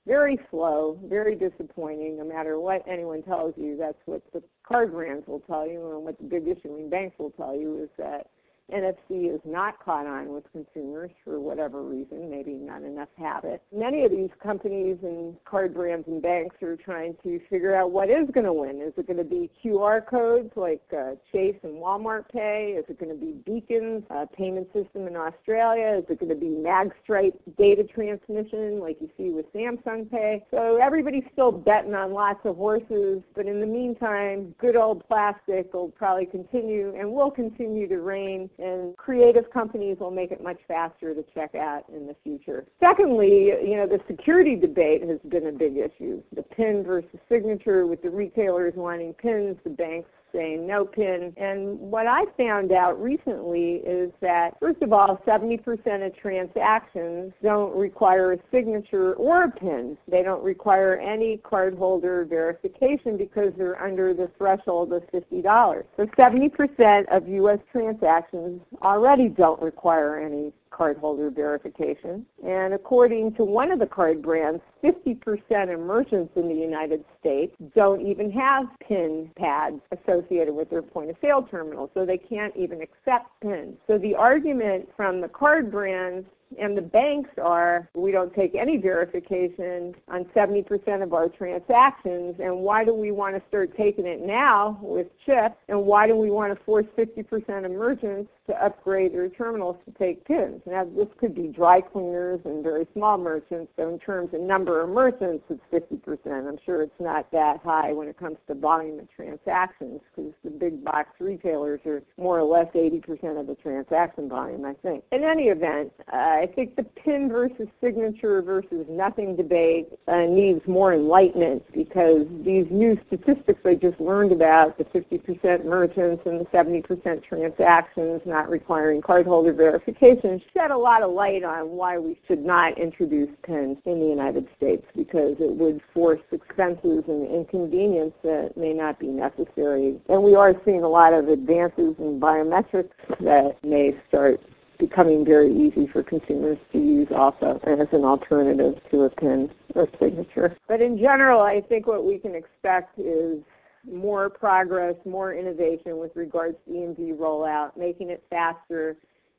very 0.06 0.38
slow, 0.50 0.98
very 1.04 1.34
disappointing. 1.34 2.18
No 2.18 2.24
matter 2.24 2.60
what 2.60 2.82
anyone 2.86 3.22
tells 3.22 3.54
you, 3.56 3.76
that's 3.76 3.98
what 4.04 4.22
the 4.32 4.42
card 4.62 4.92
brands 4.92 5.26
will 5.26 5.40
tell 5.40 5.66
you, 5.66 5.92
and 5.92 6.04
what 6.04 6.18
the 6.18 6.24
big 6.24 6.46
issuing 6.46 6.90
banks 6.90 7.18
will 7.18 7.30
tell 7.30 7.54
you 7.54 7.82
is 7.82 7.88
that 7.98 8.28
NFC 8.72 9.34
is 9.34 9.40
not 9.44 9.78
caught 9.84 10.06
on 10.06 10.28
with 10.28 10.50
consumers 10.52 11.10
for 11.22 11.38
whatever 11.38 11.82
reason, 11.82 12.30
maybe 12.30 12.54
not 12.54 12.82
enough 12.82 13.08
habit. 13.18 13.62
Many 13.72 14.04
of 14.04 14.10
these 14.10 14.30
companies 14.42 14.98
and 15.02 15.36
card 15.44 15.74
brands 15.74 16.08
and 16.08 16.22
banks 16.22 16.62
are 16.62 16.76
trying 16.76 17.16
to 17.22 17.40
figure 17.50 17.74
out 17.74 17.90
what 17.90 18.08
is 18.08 18.30
going 18.30 18.46
to 18.46 18.52
win. 18.52 18.80
Is 18.80 18.94
it 18.96 19.06
going 19.06 19.18
to 19.18 19.24
be 19.24 19.50
QR 19.62 20.04
codes 20.04 20.50
like 20.56 20.82
uh, 20.96 21.12
Chase 21.30 21.58
and 21.62 21.74
Walmart 21.74 22.28
Pay? 22.30 22.72
Is 22.72 22.84
it 22.88 22.98
going 22.98 23.12
to 23.12 23.18
be 23.18 23.32
Beacons, 23.32 24.04
a 24.10 24.26
payment 24.26 24.72
system 24.72 25.06
in 25.06 25.16
Australia? 25.16 26.02
Is 26.02 26.04
it 26.08 26.18
going 26.18 26.30
to 26.30 26.34
be 26.34 26.56
magstripe 26.56 27.38
data 27.58 27.84
transmission 27.84 28.80
like 28.80 28.96
you 29.00 29.10
see 29.18 29.30
with 29.30 29.52
Samsung 29.52 30.10
Pay? 30.10 30.44
So 30.50 30.78
everybody's 30.78 31.24
still 31.32 31.52
betting 31.52 31.94
on 31.94 32.12
lots 32.12 32.46
of 32.46 32.56
horses, 32.56 33.22
but 33.34 33.46
in 33.46 33.60
the 33.60 33.66
meantime, 33.66 34.54
good 34.58 34.76
old 34.76 35.06
plastic 35.06 35.74
will 35.74 35.90
probably 35.90 36.26
continue 36.26 36.94
and 36.96 37.12
will 37.12 37.30
continue 37.30 37.86
to 37.88 38.00
reign 38.00 38.48
and 38.58 38.96
creative 38.96 39.50
companies 39.50 39.98
will 39.98 40.10
make 40.10 40.30
it 40.30 40.42
much 40.42 40.60
faster 40.66 41.14
to 41.14 41.24
check 41.34 41.54
out 41.54 41.84
in 41.88 42.06
the 42.06 42.16
future. 42.22 42.66
Secondly, 42.80 43.46
you 43.68 43.76
know, 43.76 43.86
the 43.86 44.00
security 44.06 44.56
debate 44.56 45.02
has 45.02 45.18
been 45.28 45.46
a 45.46 45.52
big 45.52 45.76
issue. 45.76 46.22
The 46.32 46.42
PIN 46.42 46.84
versus 46.84 47.18
signature 47.28 47.86
with 47.86 48.02
the 48.02 48.10
retailers 48.10 48.74
wanting 48.74 49.14
PINs, 49.14 49.58
the 49.64 49.70
banks 49.70 50.10
saying 50.34 50.66
no 50.66 50.84
pin. 50.84 51.32
And 51.36 51.78
what 51.78 52.06
I 52.06 52.26
found 52.36 52.72
out 52.72 53.00
recently 53.00 53.76
is 53.76 54.10
that, 54.20 54.58
first 54.60 54.82
of 54.82 54.92
all, 54.92 55.16
70% 55.26 56.06
of 56.06 56.16
transactions 56.16 57.32
don't 57.42 57.74
require 57.76 58.32
a 58.32 58.38
signature 58.52 59.14
or 59.14 59.44
a 59.44 59.50
pin. 59.50 59.96
They 60.08 60.22
don't 60.22 60.42
require 60.42 60.96
any 60.96 61.38
cardholder 61.38 62.28
verification 62.28 63.16
because 63.16 63.52
they're 63.56 63.80
under 63.82 64.14
the 64.14 64.28
threshold 64.38 64.92
of 64.92 65.06
$50. 65.10 65.84
So 65.96 66.06
70% 66.06 67.06
of 67.08 67.28
U.S. 67.28 67.58
transactions 67.70 68.60
already 68.82 69.28
don't 69.28 69.60
require 69.62 70.18
any 70.18 70.52
cardholder 70.74 71.34
verification. 71.34 72.26
And 72.44 72.74
according 72.74 73.34
to 73.34 73.44
one 73.44 73.70
of 73.70 73.78
the 73.78 73.86
card 73.86 74.20
brands, 74.20 74.60
50% 74.82 75.72
of 75.72 75.80
merchants 75.80 76.36
in 76.36 76.48
the 76.48 76.54
United 76.54 77.04
States 77.20 77.54
don't 77.74 78.02
even 78.02 78.30
have 78.32 78.68
PIN 78.80 79.30
pads 79.36 79.80
associated 79.92 80.54
with 80.54 80.70
their 80.70 80.82
point 80.82 81.10
of 81.10 81.16
sale 81.22 81.42
terminal, 81.42 81.90
so 81.94 82.04
they 82.04 82.18
can't 82.18 82.54
even 82.56 82.82
accept 82.82 83.28
PINs. 83.40 83.76
So 83.86 83.98
the 83.98 84.14
argument 84.16 84.88
from 84.96 85.20
the 85.20 85.28
card 85.28 85.70
brands 85.70 86.26
and 86.58 86.76
the 86.76 86.82
banks 86.82 87.30
are 87.42 87.88
we 87.94 88.12
don't 88.12 88.34
take 88.34 88.54
any 88.54 88.76
verification 88.76 89.94
on 90.08 90.24
70% 90.26 91.02
of 91.02 91.12
our 91.12 91.28
transactions 91.28 92.36
and 92.38 92.56
why 92.60 92.84
do 92.84 92.94
we 92.94 93.10
want 93.10 93.34
to 93.34 93.42
start 93.48 93.76
taking 93.76 94.06
it 94.06 94.20
now 94.20 94.78
with 94.80 95.08
chips 95.24 95.56
and 95.68 95.84
why 95.84 96.06
do 96.06 96.16
we 96.16 96.30
want 96.30 96.56
to 96.56 96.64
force 96.64 96.86
50% 96.96 97.64
of 97.64 97.72
merchants 97.72 98.30
to 98.46 98.64
upgrade 98.64 99.14
their 99.14 99.28
terminals 99.28 99.76
to 99.84 99.92
take 99.92 100.24
PINs. 100.24 100.62
Now 100.66 100.84
this 100.84 101.08
could 101.18 101.34
be 101.34 101.48
dry 101.48 101.80
cleaners 101.80 102.40
and 102.44 102.62
very 102.62 102.86
small 102.92 103.18
merchants, 103.18 103.72
so 103.78 103.88
in 103.88 103.98
terms 103.98 104.34
of 104.34 104.40
number 104.40 104.82
of 104.82 104.90
merchants 104.90 105.44
it's 105.48 105.62
50%. 105.72 106.48
I'm 106.48 106.58
sure 106.64 106.82
it's 106.82 107.00
not 107.00 107.30
that 107.32 107.60
high 107.62 107.92
when 107.92 108.08
it 108.08 108.18
comes 108.18 108.38
to 108.48 108.54
volume 108.54 108.98
of 109.00 109.10
transactions 109.10 110.00
because 110.14 110.32
the 110.42 110.50
big 110.50 110.84
box 110.84 111.10
retailers 111.20 111.80
are 111.86 112.02
more 112.16 112.38
or 112.38 112.42
less 112.42 112.68
80% 112.74 113.40
of 113.40 113.46
the 113.46 113.54
transaction 113.54 114.28
volume, 114.28 114.64
I 114.64 114.74
think. 114.74 115.04
In 115.12 115.24
any 115.24 115.48
event, 115.48 115.92
uh, 116.12 116.38
I 116.40 116.46
think 116.46 116.76
the 116.76 116.84
PIN 116.84 117.28
versus 117.28 117.68
signature 117.82 118.42
versus 118.42 118.86
nothing 118.88 119.36
debate 119.36 119.88
uh, 120.08 120.26
needs 120.26 120.66
more 120.66 120.94
enlightenment 120.94 121.64
because 121.72 122.26
these 122.42 122.70
new 122.70 122.98
statistics 123.06 123.60
I 123.64 123.74
just 123.74 124.00
learned 124.00 124.32
about, 124.32 124.78
the 124.78 124.84
50% 124.84 125.64
merchants 125.64 126.26
and 126.26 126.40
the 126.40 126.44
70% 126.46 127.22
transactions 127.22 128.22
not 128.34 128.50
requiring 128.50 129.00
cardholder 129.00 129.56
verification, 129.56 130.42
shed 130.56 130.72
a 130.72 130.76
lot 130.76 131.02
of 131.02 131.12
light 131.12 131.44
on 131.44 131.70
why 131.70 131.96
we 131.96 132.18
should 132.26 132.44
not 132.44 132.76
introduce 132.76 133.30
PINs 133.42 133.78
in 133.84 134.00
the 134.00 134.06
United 134.06 134.48
States 134.56 134.84
because 134.96 135.38
it 135.38 135.52
would 135.52 135.80
force 135.94 136.20
expenses 136.32 137.04
and 137.06 137.30
inconvenience 137.30 138.12
that 138.24 138.56
may 138.56 138.74
not 138.74 138.98
be 138.98 139.06
necessary. 139.06 140.00
And 140.08 140.24
we 140.24 140.34
are 140.34 140.52
seeing 140.64 140.82
a 140.82 140.88
lot 140.88 141.12
of 141.12 141.28
advances 141.28 141.94
in 142.00 142.18
biometrics 142.18 142.90
that 143.20 143.64
may 143.64 143.94
start 144.08 144.42
becoming 144.78 145.24
very 145.24 145.52
easy 145.52 145.86
for 145.86 146.02
consumers 146.02 146.58
to 146.72 146.78
use 146.80 147.12
also 147.12 147.60
as 147.62 147.86
an 147.92 148.04
alternative 148.04 148.80
to 148.90 149.04
a 149.04 149.10
PIN 149.10 149.48
or 149.76 149.88
signature. 150.00 150.56
But 150.66 150.80
in 150.80 150.98
general, 150.98 151.40
I 151.40 151.60
think 151.60 151.86
what 151.86 152.04
we 152.04 152.18
can 152.18 152.34
expect 152.34 152.98
is 152.98 153.44
more 153.90 154.30
progress, 154.30 154.94
more 155.04 155.34
innovation 155.34 155.98
with 155.98 156.14
regards 156.16 156.56
to 156.64 156.70
EMV 156.70 157.16
rollout, 157.16 157.76
making 157.76 158.10
it 158.10 158.24
faster, 158.30 158.96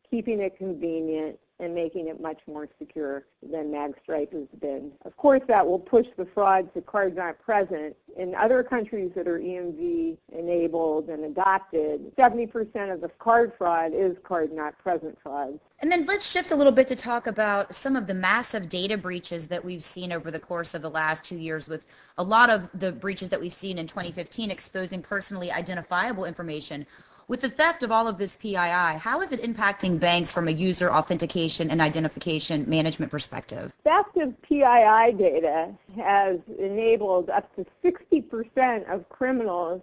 keeping 0.10 0.40
it 0.40 0.58
convenient, 0.58 1.40
and 1.60 1.74
making 1.74 2.08
it 2.08 2.20
much 2.20 2.40
more 2.48 2.68
secure 2.78 3.26
than 3.42 3.72
magstripe 3.72 4.34
has 4.34 4.48
been. 4.60 4.92
Of 5.06 5.16
course, 5.16 5.42
that 5.48 5.66
will 5.66 5.80
push 5.80 6.08
the 6.18 6.26
fraud 6.26 6.74
to 6.74 6.82
card 6.82 7.16
not 7.16 7.40
present. 7.40 7.96
In 8.18 8.36
other 8.36 8.64
countries 8.64 9.12
that 9.16 9.28
are 9.28 9.40
EMV 9.40 10.18
enabled 10.34 11.10
and 11.10 11.26
adopted, 11.26 12.16
70% 12.16 12.94
of 12.94 13.02
the 13.02 13.10
card 13.20 13.54
fraud 13.58 13.92
is 13.94 14.18
card 14.24 14.52
not 14.52 14.78
present 14.80 15.18
fraud. 15.22 15.60
And 15.80 15.92
then 15.92 16.06
let's 16.06 16.30
shift 16.30 16.52
a 16.52 16.56
little 16.56 16.72
bit 16.72 16.88
to 16.88 16.96
talk 16.96 17.28
about 17.28 17.76
some 17.76 17.96
of 17.96 18.08
the 18.08 18.14
massive 18.14 18.70
data 18.70 18.98
breaches 18.98 19.48
that 19.50 19.64
we've 19.64 19.84
seen 19.84 20.14
over 20.14 20.32
the 20.32 20.40
course 20.40 20.74
of 20.74 20.82
the 20.82 20.90
last 20.90 21.26
two 21.26 21.38
years 21.38 21.68
with 21.68 21.86
a 22.18 22.24
lot 22.24 22.50
of 22.50 22.70
the 22.74 22.94
breaches 22.94 23.30
that 23.30 23.42
we've 23.42 23.52
seen 23.52 23.78
in 23.78 23.86
2015 23.86 24.52
exposing 24.52 25.02
personally 25.02 25.52
identifiable 25.52 26.24
information. 26.24 26.86
With 27.28 27.42
the 27.42 27.50
theft 27.50 27.82
of 27.82 27.92
all 27.92 28.08
of 28.08 28.20
this 28.20 28.36
PII, 28.36 28.56
how 29.00 29.20
is 29.22 29.32
it 29.32 29.42
impacting 29.42 30.00
banks 30.00 30.32
from 30.32 30.48
a 30.48 30.52
user 30.52 30.92
authentication 30.92 31.72
and 31.72 31.82
identification 31.82 32.70
management 32.70 33.12
perspective? 33.12 33.74
Theft 33.84 34.16
of 34.18 34.40
PII 34.44 35.12
data 35.18 35.74
has 35.96 36.38
enabled 36.60 37.32
up 37.32 37.50
to 37.56 37.66
60% 37.84 38.88
of 38.94 39.10
criminals 39.10 39.82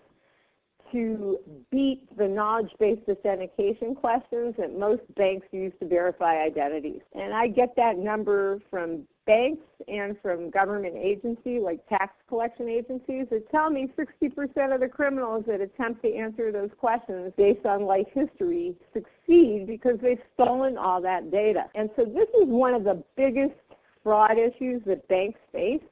to 0.92 1.38
beat 1.72 2.16
the 2.16 2.28
knowledge-based 2.28 3.08
authentication 3.08 3.96
questions 3.96 4.54
that 4.58 4.78
most 4.78 5.02
banks 5.16 5.48
use 5.50 5.72
to 5.80 5.88
verify 5.88 6.42
identities. 6.42 7.00
And 7.12 7.34
I 7.34 7.48
get 7.48 7.74
that 7.74 7.98
number 7.98 8.60
from 8.70 9.08
banks 9.26 9.64
and 9.88 10.16
from 10.20 10.50
government 10.50 10.94
agencies 10.96 11.62
like 11.62 11.86
tax 11.88 12.14
collection 12.28 12.68
agencies 12.68 13.26
that 13.30 13.50
tell 13.50 13.70
me 13.70 13.88
60% 13.96 14.74
of 14.74 14.80
the 14.80 14.88
criminals 14.88 15.44
that 15.46 15.60
attempt 15.60 16.02
to 16.04 16.14
answer 16.14 16.52
those 16.52 16.70
questions 16.78 17.32
based 17.36 17.66
on 17.66 17.82
life 17.82 18.08
history 18.12 18.74
succeed 18.92 19.66
because 19.66 19.98
they've 19.98 20.22
stolen 20.34 20.76
all 20.76 21.00
that 21.00 21.30
data. 21.30 21.68
And 21.74 21.90
so 21.96 22.04
this 22.04 22.28
is 22.30 22.46
one 22.46 22.74
of 22.74 22.84
the 22.84 23.02
biggest 23.16 23.54
fraud 24.02 24.38
issues 24.38 24.82
that 24.86 25.06
banks 25.08 25.40
face 25.52 25.82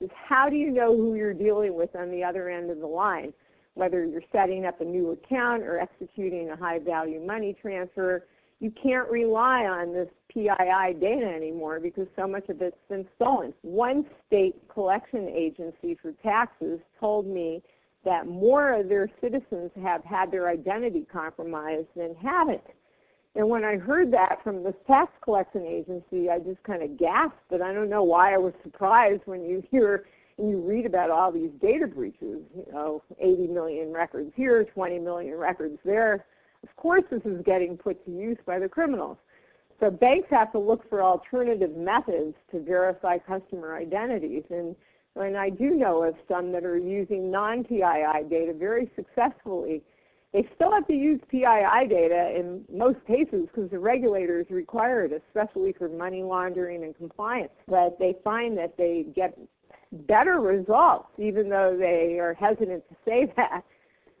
is 0.00 0.10
how 0.14 0.50
do 0.50 0.56
you 0.56 0.70
know 0.70 0.96
who 0.96 1.14
you're 1.14 1.34
dealing 1.34 1.74
with 1.74 1.94
on 1.96 2.10
the 2.10 2.22
other 2.22 2.48
end 2.48 2.70
of 2.70 2.80
the 2.80 2.86
line, 2.86 3.32
whether 3.74 4.04
you're 4.04 4.22
setting 4.32 4.66
up 4.66 4.80
a 4.80 4.84
new 4.84 5.12
account 5.12 5.62
or 5.62 5.78
executing 5.78 6.50
a 6.50 6.56
high 6.56 6.78
value 6.78 7.20
money 7.20 7.52
transfer 7.52 8.26
you 8.64 8.70
can't 8.70 9.10
rely 9.10 9.66
on 9.66 9.92
this 9.92 10.08
PII 10.30 10.94
data 10.98 11.26
anymore 11.26 11.80
because 11.80 12.06
so 12.18 12.26
much 12.26 12.48
of 12.48 12.62
it's 12.62 12.78
been 12.88 13.06
stolen. 13.14 13.52
One 13.60 14.06
state 14.26 14.56
collection 14.68 15.28
agency 15.28 15.94
for 16.00 16.12
taxes 16.12 16.80
told 16.98 17.26
me 17.26 17.62
that 18.06 18.26
more 18.26 18.72
of 18.72 18.88
their 18.88 19.10
citizens 19.20 19.70
have 19.82 20.02
had 20.02 20.32
their 20.32 20.48
identity 20.48 21.02
compromised 21.02 21.88
than 21.94 22.14
haven't. 22.14 22.64
And 23.34 23.50
when 23.50 23.66
I 23.66 23.76
heard 23.76 24.10
that 24.12 24.42
from 24.42 24.64
this 24.64 24.76
tax 24.86 25.12
collection 25.20 25.66
agency, 25.66 26.30
I 26.30 26.38
just 26.38 26.62
kind 26.62 26.82
of 26.82 26.96
gasped, 26.96 27.44
but 27.50 27.60
I 27.60 27.74
don't 27.74 27.90
know 27.90 28.04
why 28.04 28.32
I 28.32 28.38
was 28.38 28.54
surprised 28.62 29.22
when 29.26 29.44
you 29.44 29.62
hear 29.70 30.06
and 30.38 30.48
you 30.48 30.62
read 30.62 30.86
about 30.86 31.10
all 31.10 31.30
these 31.30 31.50
data 31.60 31.86
breaches, 31.86 32.40
you 32.56 32.66
know, 32.72 33.02
80 33.20 33.48
million 33.48 33.92
records 33.92 34.32
here, 34.34 34.64
20 34.64 35.00
million 35.00 35.36
records 35.36 35.78
there. 35.84 36.24
Of 36.64 36.74
course 36.76 37.02
this 37.10 37.26
is 37.26 37.42
getting 37.42 37.76
put 37.76 38.02
to 38.06 38.10
use 38.10 38.38
by 38.46 38.58
the 38.58 38.70
criminals. 38.70 39.18
So 39.80 39.90
banks 39.90 40.30
have 40.30 40.50
to 40.52 40.58
look 40.58 40.88
for 40.88 41.02
alternative 41.02 41.76
methods 41.76 42.34
to 42.52 42.60
verify 42.60 43.18
customer 43.18 43.74
identities. 43.74 44.44
And, 44.48 44.74
and 45.14 45.36
I 45.36 45.50
do 45.50 45.70
know 45.76 46.04
of 46.04 46.16
some 46.26 46.52
that 46.52 46.64
are 46.64 46.78
using 46.78 47.30
non-PII 47.30 48.24
data 48.30 48.54
very 48.54 48.90
successfully. 48.96 49.82
They 50.32 50.48
still 50.54 50.72
have 50.72 50.86
to 50.86 50.94
use 50.94 51.20
PII 51.28 51.86
data 51.86 52.34
in 52.34 52.64
most 52.72 53.04
cases 53.06 53.44
because 53.46 53.68
the 53.68 53.78
regulators 53.78 54.46
require 54.48 55.04
it, 55.04 55.12
especially 55.12 55.74
for 55.74 55.90
money 55.90 56.22
laundering 56.22 56.82
and 56.82 56.96
compliance. 56.96 57.52
But 57.68 57.98
they 57.98 58.16
find 58.24 58.56
that 58.56 58.78
they 58.78 59.02
get 59.14 59.38
better 59.92 60.40
results, 60.40 61.10
even 61.18 61.50
though 61.50 61.76
they 61.76 62.18
are 62.20 62.32
hesitant 62.32 62.84
to 62.88 62.96
say 63.06 63.26
that, 63.36 63.64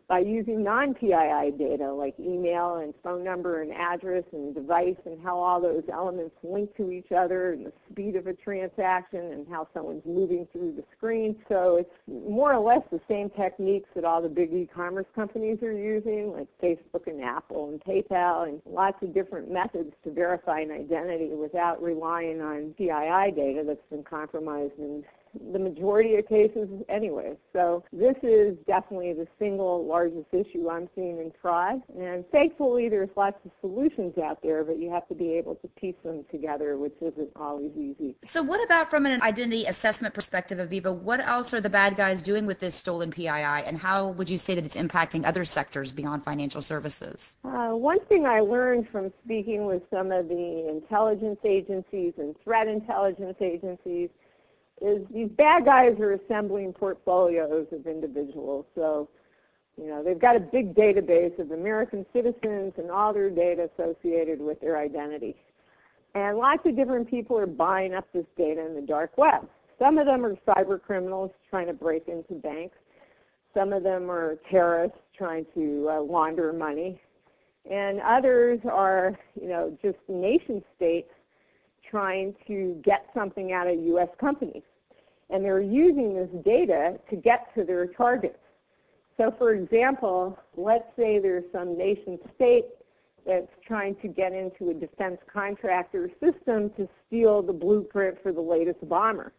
by 0.06 0.18
using 0.18 0.62
non-PII 0.62 1.52
data 1.52 1.90
like 1.90 2.14
email 2.20 2.76
and 2.76 2.92
phone 3.02 3.24
number 3.24 3.62
and 3.62 3.72
address 3.72 4.24
and 4.32 4.54
device 4.54 4.96
and 5.06 5.20
how 5.22 5.38
all 5.38 5.60
those 5.60 5.84
elements 5.90 6.34
link 6.42 6.74
to 6.76 6.90
each 6.90 7.10
other 7.10 7.52
and 7.52 7.66
the 7.66 7.72
speed 7.90 8.16
of 8.16 8.26
a 8.26 8.34
transaction 8.34 9.32
and 9.32 9.46
how 9.48 9.66
someone's 9.72 10.04
moving 10.04 10.46
through 10.52 10.72
the 10.72 10.84
screen. 10.96 11.36
So 11.48 11.76
it's 11.76 11.94
more 12.06 12.52
or 12.52 12.60
less 12.60 12.82
the 12.90 13.00
same 13.08 13.30
techniques 13.30 13.88
that 13.94 14.04
all 14.04 14.20
the 14.20 14.28
big 14.28 14.52
e-commerce 14.52 15.06
companies 15.14 15.62
are 15.62 15.72
using 15.72 16.32
like 16.32 16.48
Facebook 16.62 17.06
and 17.06 17.22
Apple 17.22 17.70
and 17.70 17.80
PayPal 17.80 18.48
and 18.48 18.60
lots 18.66 19.02
of 19.02 19.14
different 19.14 19.50
methods 19.50 19.94
to 20.04 20.10
verify 20.10 20.60
an 20.60 20.70
identity 20.70 21.30
without 21.30 21.82
relying 21.82 22.42
on 22.42 22.74
PII 22.76 23.32
data 23.32 23.64
that's 23.66 23.86
been 23.90 24.02
compromised 24.02 24.78
and 24.78 25.04
the 25.52 25.58
majority 25.58 26.16
of 26.16 26.28
cases 26.28 26.68
anyway. 26.88 27.36
So 27.54 27.84
this 27.92 28.16
is 28.22 28.56
definitely 28.66 29.12
the 29.12 29.26
single 29.38 29.86
largest 29.86 30.26
issue 30.32 30.70
I'm 30.70 30.88
seeing 30.94 31.18
in 31.18 31.32
fraud. 31.40 31.82
And 31.98 32.24
thankfully 32.30 32.88
there's 32.88 33.10
lots 33.16 33.38
of 33.44 33.50
solutions 33.60 34.18
out 34.18 34.42
there, 34.42 34.64
but 34.64 34.78
you 34.78 34.90
have 34.90 35.08
to 35.08 35.14
be 35.14 35.32
able 35.34 35.56
to 35.56 35.68
piece 35.68 35.94
them 36.04 36.24
together, 36.30 36.76
which 36.76 36.94
isn't 37.00 37.30
always 37.36 37.72
easy. 37.76 38.16
So 38.22 38.42
what 38.42 38.64
about 38.64 38.88
from 38.88 39.06
an 39.06 39.22
identity 39.22 39.64
assessment 39.64 40.14
perspective, 40.14 40.58
Avivah, 40.58 40.96
what 40.96 41.20
else 41.20 41.54
are 41.54 41.60
the 41.60 41.70
bad 41.70 41.96
guys 41.96 42.22
doing 42.22 42.46
with 42.46 42.60
this 42.60 42.74
stolen 42.74 43.10
PII 43.10 43.28
and 43.28 43.78
how 43.78 44.10
would 44.10 44.30
you 44.30 44.38
say 44.38 44.54
that 44.54 44.64
it's 44.64 44.76
impacting 44.76 45.24
other 45.24 45.44
sectors 45.44 45.92
beyond 45.92 46.22
financial 46.22 46.62
services? 46.62 47.36
Uh, 47.44 47.70
one 47.70 48.00
thing 48.06 48.26
I 48.26 48.40
learned 48.40 48.88
from 48.88 49.12
speaking 49.24 49.66
with 49.66 49.82
some 49.92 50.12
of 50.12 50.28
the 50.28 50.68
intelligence 50.68 51.38
agencies 51.44 52.14
and 52.18 52.34
threat 52.42 52.68
intelligence 52.68 53.36
agencies 53.40 54.10
is 54.80 55.06
these 55.10 55.28
bad 55.28 55.64
guys 55.64 55.98
are 56.00 56.12
assembling 56.12 56.72
portfolios 56.72 57.66
of 57.72 57.86
individuals. 57.86 58.66
So, 58.74 59.08
you 59.76 59.88
know, 59.88 60.02
they've 60.02 60.18
got 60.18 60.36
a 60.36 60.40
big 60.40 60.74
database 60.74 61.38
of 61.38 61.50
American 61.50 62.04
citizens 62.12 62.74
and 62.76 62.90
all 62.90 63.12
their 63.12 63.30
data 63.30 63.70
associated 63.76 64.40
with 64.40 64.60
their 64.60 64.78
identity. 64.78 65.36
And 66.14 66.38
lots 66.38 66.66
of 66.68 66.76
different 66.76 67.08
people 67.08 67.38
are 67.38 67.46
buying 67.46 67.94
up 67.94 68.06
this 68.12 68.26
data 68.36 68.64
in 68.64 68.74
the 68.74 68.82
dark 68.82 69.16
web. 69.18 69.48
Some 69.78 69.98
of 69.98 70.06
them 70.06 70.24
are 70.24 70.36
cyber 70.46 70.80
criminals 70.80 71.32
trying 71.50 71.66
to 71.66 71.72
break 71.72 72.06
into 72.08 72.34
banks. 72.34 72.76
Some 73.52 73.72
of 73.72 73.82
them 73.82 74.10
are 74.10 74.38
terrorists 74.48 74.98
trying 75.16 75.46
to 75.54 75.88
uh, 75.90 76.00
launder 76.00 76.52
money. 76.52 77.00
And 77.68 78.00
others 78.00 78.60
are, 78.64 79.18
you 79.40 79.48
know, 79.48 79.76
just 79.82 79.98
nation 80.08 80.62
states 80.76 81.10
trying 81.94 82.34
to 82.44 82.80
get 82.82 83.08
something 83.14 83.52
out 83.52 83.68
of 83.68 83.78
U.S. 83.78 84.08
companies. 84.18 84.64
And 85.30 85.44
they're 85.44 85.60
using 85.60 86.12
this 86.12 86.28
data 86.44 86.98
to 87.08 87.14
get 87.14 87.54
to 87.54 87.62
their 87.62 87.86
targets. 87.86 88.40
So 89.16 89.30
for 89.30 89.52
example, 89.52 90.36
let's 90.56 90.88
say 90.98 91.20
there's 91.20 91.44
some 91.52 91.78
nation 91.78 92.18
state 92.34 92.64
that's 93.24 93.52
trying 93.64 93.94
to 93.96 94.08
get 94.08 94.32
into 94.32 94.70
a 94.70 94.74
defense 94.74 95.20
contractor 95.32 96.10
system 96.20 96.68
to 96.70 96.88
steal 97.06 97.42
the 97.42 97.52
blueprint 97.52 98.20
for 98.20 98.32
the 98.32 98.40
latest 98.40 98.88
bomber. 98.88 99.32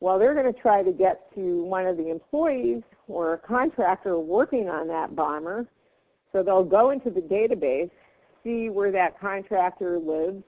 Well, 0.00 0.18
they're 0.18 0.34
going 0.34 0.50
to 0.50 0.58
try 0.58 0.82
to 0.82 0.92
get 0.92 1.30
to 1.34 1.64
one 1.64 1.86
of 1.86 1.98
the 1.98 2.08
employees 2.08 2.82
or 3.08 3.34
a 3.34 3.38
contractor 3.38 4.18
working 4.18 4.70
on 4.70 4.88
that 4.88 5.14
bomber. 5.14 5.66
So 6.32 6.42
they'll 6.42 6.64
go 6.64 6.90
into 6.90 7.10
the 7.10 7.22
database, 7.22 7.90
see 8.42 8.70
where 8.70 8.90
that 8.92 9.20
contractor 9.20 9.98
lives, 9.98 10.42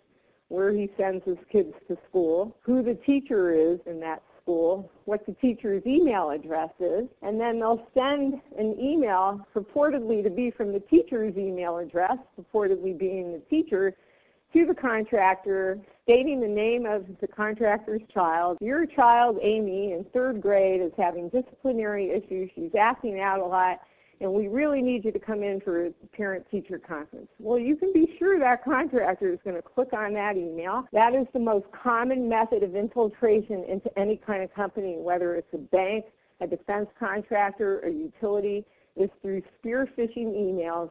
where 0.51 0.73
he 0.73 0.91
sends 0.99 1.25
his 1.25 1.39
kids 1.51 1.73
to 1.89 1.97
school, 2.09 2.57
who 2.63 2.83
the 2.83 2.95
teacher 2.95 3.53
is 3.53 3.79
in 3.87 4.01
that 4.01 4.23
school, 4.43 4.91
what 5.05 5.25
the 5.25 5.33
teacher's 5.35 5.83
email 5.87 6.31
address 6.31 6.71
is, 6.81 7.07
and 7.23 7.41
then 7.41 7.61
they'll 7.61 7.87
send 7.97 8.41
an 8.59 8.79
email 8.81 9.47
purportedly 9.55 10.23
to 10.25 10.31
be 10.31 10.51
from 10.51 10.73
the 10.73 10.81
teacher's 10.81 11.37
email 11.37 11.79
address, 11.79 12.19
purportedly 12.39 12.99
being 12.99 13.33
the 13.33 13.39
teacher, 13.49 13.97
to 14.53 14.67
the 14.67 14.75
contractor 14.75 15.81
stating 16.03 16.41
the 16.41 16.49
name 16.49 16.85
of 16.85 17.07
the 17.21 17.29
contractor's 17.29 18.03
child. 18.13 18.59
Your 18.61 18.85
child, 18.85 19.39
Amy, 19.43 19.93
in 19.93 20.03
third 20.13 20.41
grade 20.41 20.81
is 20.81 20.91
having 20.99 21.29
disciplinary 21.29 22.11
issues. 22.11 22.51
She's 22.57 22.75
acting 22.75 23.21
out 23.21 23.39
a 23.39 23.45
lot 23.45 23.81
and 24.21 24.33
we 24.33 24.49
really 24.49 24.83
need 24.83 25.05
you 25.05 25.13
to 25.13 25.19
come 25.19 25.43
in 25.43 25.61
for 25.61 25.87
a 25.87 25.91
parent-teacher 26.13 26.79
conference. 26.79 27.29
Well, 27.39 27.59
you 27.59 27.75
can 27.75 27.93
be 27.93 28.17
sure 28.19 28.39
that 28.39 28.65
contractor 28.65 29.33
is 29.33 29.39
going 29.43 29.57
to 29.57 29.63
click 29.63 29.93
on 29.95 30.13
that 30.15 30.37
email. 30.37 30.87
That 30.93 31.15
is 31.15 31.27
the 31.33 31.41
most 31.41 31.67
common 31.73 32.29
method 32.29 32.63
of 32.63 32.75
infiltration 32.75 33.65
into 33.65 33.97
any 33.99 34.17
kind 34.17 34.43
of 34.43 34.53
company, 34.53 34.97
whether 34.99 35.35
it's 35.35 35.53
a 35.55 35.59
bank, 35.59 36.07
a 36.41 36.47
defense 36.47 36.89
contractor, 36.99 37.81
a 37.81 37.91
utility, 37.91 38.65
is 38.97 39.09
through 39.23 39.43
spear 39.59 39.89
phishing 39.97 40.35
emails 40.35 40.91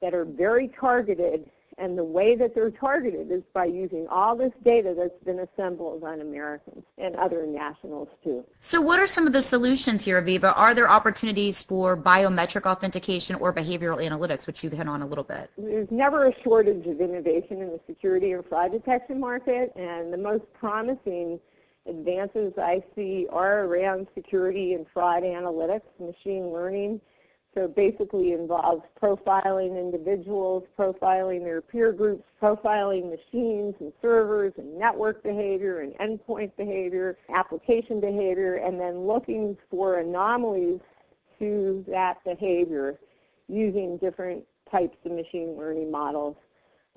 that 0.00 0.14
are 0.14 0.24
very 0.24 0.68
targeted 0.68 1.50
and 1.78 1.96
the 1.96 2.04
way 2.04 2.34
that 2.34 2.54
they're 2.54 2.70
targeted 2.70 3.30
is 3.30 3.42
by 3.54 3.64
using 3.64 4.06
all 4.10 4.34
this 4.34 4.52
data 4.64 4.94
that's 4.98 5.22
been 5.24 5.38
assembled 5.40 6.02
on 6.02 6.20
Americans 6.20 6.82
and 6.98 7.14
other 7.16 7.46
nationals 7.46 8.08
too. 8.22 8.44
So 8.60 8.80
what 8.80 8.98
are 8.98 9.06
some 9.06 9.26
of 9.26 9.32
the 9.32 9.42
solutions 9.42 10.04
here, 10.04 10.20
Avivah? 10.20 10.52
Are 10.56 10.74
there 10.74 10.90
opportunities 10.90 11.62
for 11.62 11.96
biometric 11.96 12.66
authentication 12.66 13.36
or 13.36 13.54
behavioral 13.54 14.04
analytics, 14.04 14.46
which 14.46 14.64
you've 14.64 14.72
hit 14.72 14.88
on 14.88 15.02
a 15.02 15.06
little 15.06 15.24
bit? 15.24 15.50
There's 15.56 15.90
never 15.90 16.26
a 16.26 16.42
shortage 16.42 16.86
of 16.86 17.00
innovation 17.00 17.62
in 17.62 17.68
the 17.68 17.80
security 17.86 18.32
and 18.32 18.44
fraud 18.44 18.72
detection 18.72 19.20
market, 19.20 19.72
and 19.76 20.12
the 20.12 20.18
most 20.18 20.44
promising 20.52 21.38
advances 21.86 22.52
I 22.58 22.82
see 22.94 23.26
are 23.30 23.64
around 23.64 24.08
security 24.14 24.74
and 24.74 24.84
fraud 24.92 25.22
analytics, 25.22 25.82
machine 25.98 26.48
learning, 26.48 27.00
so 27.58 27.66
basically 27.66 28.34
involves 28.34 28.84
profiling 29.02 29.76
individuals, 29.76 30.62
profiling 30.78 31.42
their 31.42 31.60
peer 31.60 31.92
groups, 31.92 32.22
profiling 32.40 33.10
machines 33.10 33.74
and 33.80 33.92
servers 34.00 34.52
and 34.58 34.78
network 34.78 35.24
behavior 35.24 35.80
and 35.80 35.92
endpoint 35.94 36.52
behavior, 36.56 37.18
application 37.30 38.00
behavior, 38.00 38.56
and 38.56 38.78
then 38.78 39.00
looking 39.00 39.58
for 39.68 39.98
anomalies 39.98 40.78
to 41.40 41.84
that 41.88 42.22
behavior 42.22 42.96
using 43.48 43.96
different 43.96 44.44
types 44.70 44.96
of 45.04 45.10
machine 45.10 45.56
learning 45.56 45.90
models. 45.90 46.36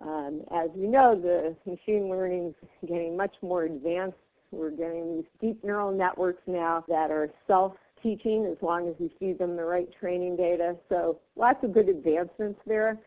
Um, 0.03 0.41
as 0.51 0.69
you 0.75 0.87
know, 0.87 1.15
the 1.15 1.55
machine 1.65 2.07
learning 2.07 2.53
is 2.61 2.89
getting 2.89 3.17
much 3.17 3.35
more 3.41 3.63
advanced. 3.63 4.17
We're 4.51 4.69
getting 4.69 5.15
these 5.15 5.25
deep 5.39 5.63
neural 5.63 5.91
networks 5.91 6.43
now 6.45 6.83
that 6.87 7.09
are 7.09 7.31
self 7.47 7.77
teaching 8.01 8.45
as 8.45 8.57
long 8.61 8.87
as 8.87 8.95
you 8.99 9.09
feed 9.19 9.39
them 9.39 9.55
the 9.55 9.63
right 9.63 9.87
training 9.99 10.35
data. 10.35 10.77
So 10.89 11.19
lots 11.35 11.63
of 11.63 11.73
good 11.73 11.89
advancements 11.89 12.59
there. 12.65 12.99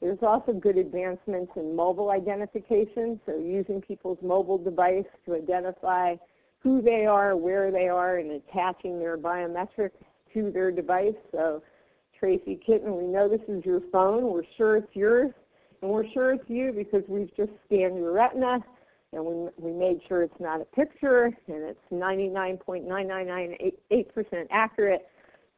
There's 0.00 0.22
also 0.22 0.52
good 0.52 0.76
advancements 0.76 1.52
in 1.56 1.74
mobile 1.74 2.10
identification, 2.10 3.18
so 3.24 3.38
using 3.38 3.80
people's 3.80 4.18
mobile 4.22 4.58
device 4.58 5.06
to 5.24 5.34
identify 5.34 6.16
who 6.58 6.82
they 6.82 7.06
are, 7.06 7.36
where 7.36 7.70
they 7.70 7.88
are, 7.88 8.18
and 8.18 8.32
attaching 8.32 8.98
their 8.98 9.16
biometric 9.16 9.90
to 10.34 10.50
their 10.50 10.70
device. 10.70 11.14
So 11.32 11.62
Tracy 12.18 12.56
Kitten, 12.56 12.96
we 12.96 13.06
know 13.06 13.28
this 13.28 13.48
is 13.48 13.64
your 13.64 13.80
phone. 13.80 14.24
We're 14.32 14.44
sure 14.56 14.76
it's 14.76 14.94
yours, 14.94 15.32
and 15.80 15.90
we're 15.90 16.08
sure 16.08 16.34
it's 16.34 16.48
you 16.50 16.72
because 16.72 17.04
we've 17.08 17.34
just 17.34 17.52
scanned 17.64 17.96
your 17.96 18.12
retina 18.12 18.62
and 19.12 19.24
we, 19.24 19.48
we 19.56 19.72
made 19.72 20.00
sure 20.06 20.22
it's 20.22 20.40
not 20.40 20.60
a 20.60 20.64
picture, 20.64 21.26
and 21.46 21.62
it's 21.62 21.80
99.9998% 21.92 24.46
accurate. 24.50 25.08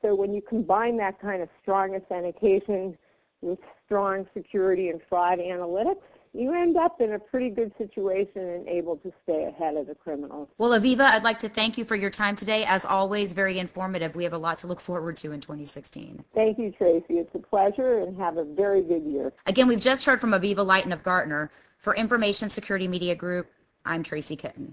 So 0.03 0.15
when 0.15 0.33
you 0.33 0.41
combine 0.41 0.97
that 0.99 1.21
kind 1.21 1.43
of 1.43 1.49
strong 1.63 1.97
authentication 1.97 2.97
with 3.41 3.59
strong 3.85 4.29
security 4.35 4.91
and 4.91 5.01
fraud 5.09 5.39
analytics, 5.39 6.03
you 6.33 6.55
end 6.55 6.77
up 6.77 7.01
in 7.01 7.13
a 7.13 7.19
pretty 7.19 7.51
good 7.51 7.73
situation 7.79 8.43
and 8.43 8.69
able 8.69 8.97
to 8.99 9.13
stay 9.25 9.45
ahead 9.45 9.77
of 9.77 9.87
the 9.87 9.95
criminals. 9.95 10.49
Well, 10.59 10.79
Avivah, 10.79 11.01
I'd 11.01 11.25
like 11.25 11.39
to 11.41 11.49
thank 11.49 11.79
you 11.79 11.85
for 11.85 11.97
your 11.97 12.11
time 12.11 12.35
today. 12.35 12.65
As 12.67 12.85
always, 12.85 13.33
very 13.33 13.59
informative. 13.59 14.17
We 14.17 14.25
have 14.25 14.33
a 14.33 14.39
lot 14.39 14.59
to 14.59 14.67
look 14.67 14.81
forward 14.81 15.17
to 15.19 15.33
in 15.33 15.41
2016. 15.41 16.25
Thank 16.35 16.59
you, 16.59 16.71
Tracy. 16.73 17.19
It's 17.19 17.35
a 17.35 17.39
pleasure 17.39 17.99
and 17.99 18.17
have 18.17 18.37
a 18.37 18.45
very 18.45 18.83
good 18.83 19.05
year. 19.05 19.33
Again, 19.47 19.69
we've 19.69 19.81
just 19.81 20.05
heard 20.05 20.21
from 20.21 20.33
Avivah 20.33 20.67
Litan 20.67 20.93
of 20.93 21.03
Gartner. 21.03 21.51
For 21.79 21.95
Information 21.95 22.51
Security 22.51 22.89
Media 22.89 23.15
Group, 23.15 23.47
I'm 23.85 24.03
Tracy 24.03 24.35
Kitten. 24.35 24.67